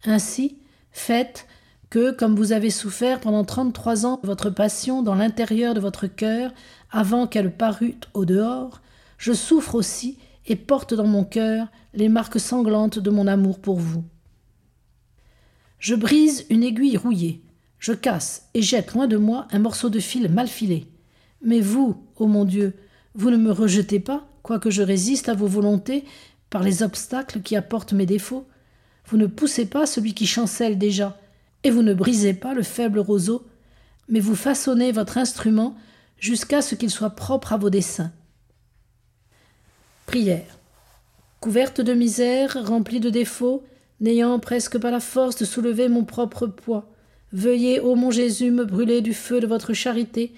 [0.05, 0.59] Ainsi,
[0.91, 1.47] faites
[1.91, 6.53] que, comme vous avez souffert pendant trente-trois ans votre passion dans l'intérieur de votre cœur,
[6.91, 8.81] avant qu'elle parût au dehors,
[9.19, 13.79] je souffre aussi et porte dans mon cœur les marques sanglantes de mon amour pour
[13.79, 14.05] vous.
[15.79, 17.42] Je brise une aiguille rouillée,
[17.79, 20.87] je casse et jette loin de moi un morceau de fil mal filé.
[21.42, 22.75] Mais vous, ô mon Dieu,
[23.14, 26.05] vous ne me rejetez pas, quoique je résiste à vos volontés
[26.51, 28.47] par les obstacles qui apportent mes défauts.
[29.07, 31.19] Vous ne poussez pas celui qui chancelle déjà,
[31.65, 33.47] et vous ne brisez pas le faible roseau,
[34.09, 35.77] mais vous façonnez votre instrument
[36.19, 38.13] jusqu'à ce qu'il soit propre à vos desseins.
[40.07, 40.59] Prière.
[41.41, 43.63] Couverte de misère, remplie de défauts,
[44.01, 46.91] n'ayant presque pas la force de soulever mon propre poids.
[47.33, 50.33] Veuillez, ô mon Jésus, me brûler du feu de votre charité,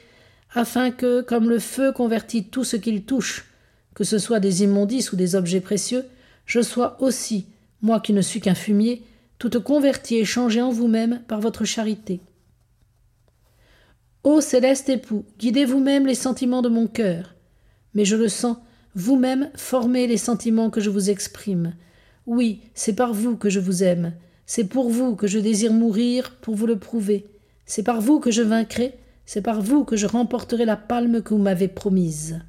[0.53, 3.50] afin que, comme le feu convertit tout ce qu'il touche,
[3.95, 6.05] que ce soit des immondices ou des objets précieux,
[6.47, 7.47] je sois aussi,
[7.83, 9.03] moi qui ne suis qu'un fumier,
[9.39, 12.21] toute convertie et changée en vous-même par votre charité.
[14.23, 17.35] Ô céleste époux, guidez vous-même les sentiments de mon cœur.
[17.95, 18.59] Mais je le sens,
[18.95, 21.75] vous-même formez les sentiments que je vous exprime.
[22.27, 24.13] Oui, c'est par vous que je vous aime,
[24.45, 27.27] c'est pour vous que je désire mourir pour vous le prouver,
[27.65, 31.33] c'est par vous que je vaincrai, c'est par vous que je remporterai la palme que
[31.33, 32.41] vous m'avez promise.